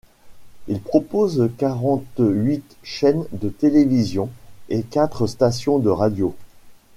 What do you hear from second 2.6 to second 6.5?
chaînes de télévision et quatre stations de radios.